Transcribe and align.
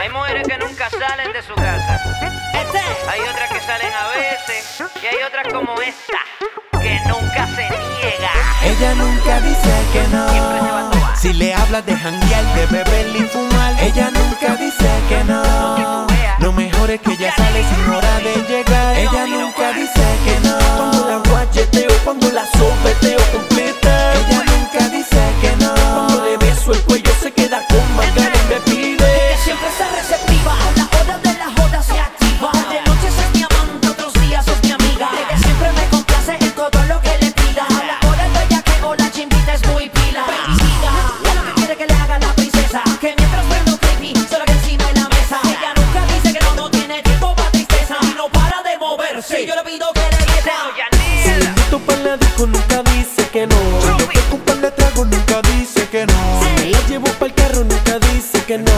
Hay 0.00 0.08
mujeres 0.08 0.46
que 0.48 0.58
nunca 0.58 0.90
salen 0.90 1.32
de 1.32 1.42
su 1.42 1.54
casa. 1.54 2.00
Hay 3.08 3.20
otras 3.20 3.52
que 3.52 3.60
salen 3.60 3.92
a 3.92 4.08
veces. 4.08 4.82
Y 5.02 5.06
hay 5.06 5.22
otras 5.26 5.52
como 5.52 5.80
esta, 5.80 6.18
que 6.80 6.98
nunca 7.06 7.46
se 7.46 7.68
niega. 7.68 8.32
Ella 8.64 8.94
nunca 8.94 9.40
dice 9.40 9.70
que 9.92 10.08
no. 10.08 10.28
Siempre 10.30 10.60
se 10.60 10.70
va 10.72 10.88
a 10.88 10.90
tomar. 10.90 11.16
Si 11.16 11.32
le 11.32 11.54
hablas 11.54 11.86
de 11.86 11.96
janguear, 11.96 12.44
de 12.54 12.66
beber 12.66 13.16
y 13.16 13.22
fumar, 13.28 13.74
ella 13.80 14.10
nunca 14.10 14.56
dice 14.56 14.88
que 15.08 15.24
no. 15.24 16.06
Lo 16.38 16.52
mejor 16.52 16.90
es 16.90 17.00
que 17.00 17.12
ella 17.12 17.32
invito 51.72 51.78
pa' 51.80 51.96
la 51.96 52.16
disco 52.16 52.46
nunca 52.46 52.82
dice 52.92 53.28
que 53.32 53.46
no. 53.46 53.56
Yo 53.80 53.98
Yo 53.98 54.08
que 54.08 54.20
un 54.32 54.40
par 54.40 54.56
de 54.56 54.70
tragos 54.70 55.06
nunca 55.06 55.40
dice 55.42 55.88
que 55.88 56.06
no. 56.06 56.40
me 56.56 56.70
la 56.70 56.80
llevo 56.88 57.08
pa'l 57.18 57.34
carro 57.34 57.64
nunca 57.64 57.98
dice 58.10 58.42
que 58.44 58.58
no. 58.58 58.72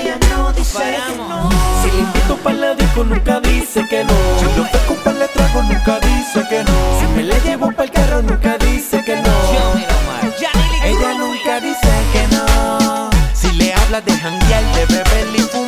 Ella 0.00 0.18
no 0.30 0.52
dice 0.52 0.78
que 0.78 1.16
no. 1.16 1.50
Si 1.82 1.90
le 1.90 1.98
invito 1.98 2.36
pa' 2.36 2.52
la 2.52 2.74
disco 2.74 3.04
nunca 3.04 3.40
dice 3.40 3.86
que 3.88 4.04
no. 4.04 4.14
Yo 4.40 4.64
que 4.70 4.92
un 4.92 4.98
par 4.98 5.14
de 5.14 5.28
tragos 5.28 5.64
nunca 5.64 5.98
dice 6.00 6.46
que 6.48 6.64
no. 6.64 6.76
Si 7.00 7.06
me 7.14 7.22
la 7.24 7.38
llevo 7.38 7.72
pa'l 7.72 7.90
carro 7.90 8.22
nunca 8.22 8.56
dice 8.58 9.02
que 9.04 9.16
no. 9.16 9.98
Ella 10.84 11.14
nunca 11.18 11.60
dice 11.60 11.90
que 12.12 12.26
no. 12.34 13.10
Si 13.34 13.52
le 13.52 13.74
hablas 13.74 14.04
de 14.04 14.12
janguear, 14.12 14.64
de 14.74 14.86
beber 14.86 15.26
y 15.36 15.40
fumar, 15.40 15.67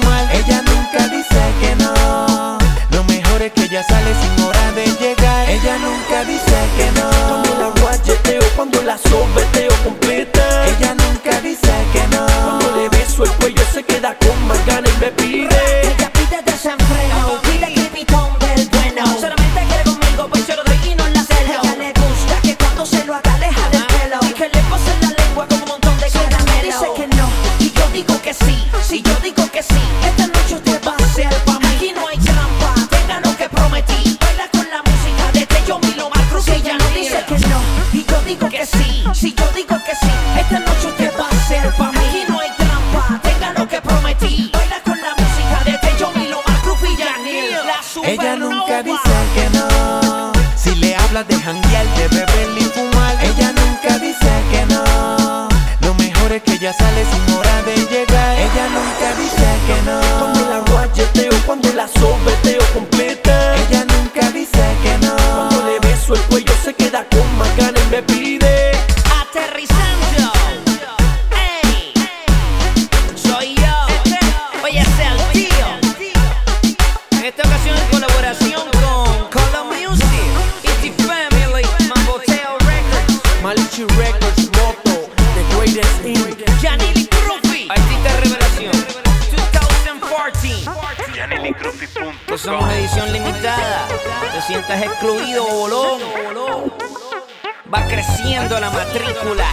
queda 14.00 14.16
con 14.16 14.69
Ella 47.96 48.36
nunca 48.36 48.84
dice 48.84 49.10
que 49.34 49.50
no. 49.50 50.32
Si 50.56 50.76
le 50.76 50.94
hablas 50.94 51.26
de 51.26 51.34
janguear, 51.34 51.86
de 51.96 52.06
beber 52.08 52.58
y 52.58 52.62
fumar, 52.62 53.16
ella 53.24 53.52
nunca 53.52 53.98
dice 53.98 54.30
que 54.52 54.64
no. 54.66 55.48
Lo 55.80 55.94
mejor 55.94 56.30
es 56.32 56.42
que 56.42 56.52
ella 56.52 56.72
sale 56.72 57.04
sin 57.04 57.34
hora 57.34 57.62
de 57.62 57.74
llegar. 57.74 58.36
Ella 58.38 58.68
nunca 58.68 59.14
dice 59.18 59.46
que 59.66 59.74
Cuando 60.20 60.40
la 60.48 60.58
no. 60.58 60.64
guayeteo, 60.72 61.32
cuando 61.46 61.72
la 61.72 61.88
sobeteo 61.88 62.19
Malichi 83.80 83.96
Records, 83.96 84.50
Moto, 84.58 85.08
The 85.34 85.42
Greatest 85.56 86.04
Inc. 86.04 86.62
Yanili 86.62 87.06
Crufi, 87.06 87.68
Artista 87.70 88.10
Revelación, 88.20 88.72
2014. 89.52 90.64
YaneliCruffy.com. 91.16 92.38
Somos 92.38 92.72
edición 92.72 93.12
limitada. 93.12 93.88
Te 94.32 94.42
sientas 94.42 94.82
excluido, 94.82 95.46
bolón. 95.46 96.00
Va 97.72 97.86
creciendo 97.86 98.60
la 98.60 98.70
matrícula. 98.70 99.46